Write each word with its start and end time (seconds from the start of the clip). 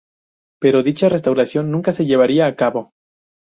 Pero 0.59 0.81
dicha 0.81 1.09
restauración 1.09 1.69
nunca 1.69 1.91
se 1.91 2.07
llevaría 2.07 2.47
a 2.47 2.55
cabo. 2.55 2.89